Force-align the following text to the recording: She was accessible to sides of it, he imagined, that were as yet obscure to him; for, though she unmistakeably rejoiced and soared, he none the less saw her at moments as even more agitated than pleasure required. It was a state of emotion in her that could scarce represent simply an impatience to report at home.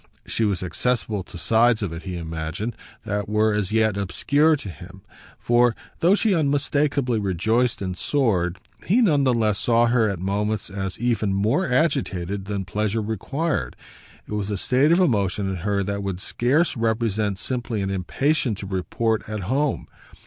She 0.25 0.45
was 0.45 0.63
accessible 0.63 1.21
to 1.25 1.37
sides 1.37 1.83
of 1.83 1.93
it, 1.93 2.01
he 2.01 2.17
imagined, 2.17 2.75
that 3.05 3.29
were 3.29 3.53
as 3.53 3.71
yet 3.71 3.97
obscure 3.97 4.55
to 4.55 4.67
him; 4.71 5.03
for, 5.37 5.75
though 5.99 6.15
she 6.15 6.33
unmistakeably 6.33 7.19
rejoiced 7.19 7.83
and 7.83 7.95
soared, 7.95 8.57
he 8.87 8.99
none 8.99 9.25
the 9.25 9.31
less 9.35 9.59
saw 9.59 9.85
her 9.85 10.09
at 10.09 10.17
moments 10.17 10.71
as 10.71 10.97
even 10.97 11.33
more 11.35 11.71
agitated 11.71 12.45
than 12.45 12.65
pleasure 12.65 12.99
required. 12.99 13.75
It 14.25 14.33
was 14.33 14.49
a 14.49 14.57
state 14.57 14.91
of 14.91 14.99
emotion 14.99 15.47
in 15.47 15.57
her 15.57 15.83
that 15.83 16.01
could 16.03 16.19
scarce 16.19 16.75
represent 16.75 17.37
simply 17.37 17.83
an 17.83 17.91
impatience 17.91 18.61
to 18.61 18.65
report 18.65 19.21
at 19.29 19.41
home. 19.41 19.85